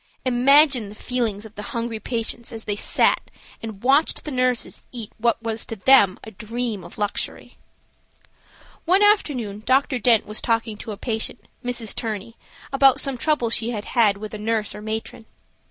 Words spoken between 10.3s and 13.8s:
talking to a patient, Mrs. Turney, about some trouble she